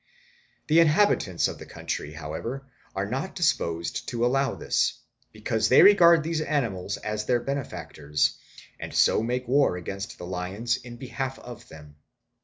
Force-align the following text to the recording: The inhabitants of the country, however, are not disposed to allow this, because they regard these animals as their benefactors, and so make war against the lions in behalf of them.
The 0.65 0.79
inhabitants 0.79 1.47
of 1.47 1.59
the 1.59 1.65
country, 1.67 2.13
however, 2.13 2.65
are 2.95 3.05
not 3.05 3.35
disposed 3.35 4.09
to 4.09 4.25
allow 4.25 4.55
this, 4.55 4.97
because 5.31 5.69
they 5.69 5.83
regard 5.83 6.23
these 6.23 6.41
animals 6.41 6.97
as 6.97 7.25
their 7.27 7.39
benefactors, 7.39 8.39
and 8.79 8.95
so 8.95 9.21
make 9.21 9.47
war 9.47 9.77
against 9.77 10.17
the 10.17 10.25
lions 10.25 10.77
in 10.77 10.95
behalf 10.97 11.37
of 11.37 11.69
them. 11.69 11.97